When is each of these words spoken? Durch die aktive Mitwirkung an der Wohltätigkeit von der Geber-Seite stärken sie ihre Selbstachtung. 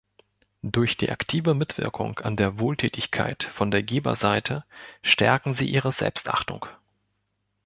Durch 0.63 0.97
die 0.97 1.11
aktive 1.11 1.53
Mitwirkung 1.53 2.17
an 2.17 2.35
der 2.35 2.57
Wohltätigkeit 2.57 3.43
von 3.43 3.69
der 3.69 3.83
Geber-Seite 3.83 4.63
stärken 5.03 5.53
sie 5.53 5.69
ihre 5.69 5.91
Selbstachtung. 5.91 6.65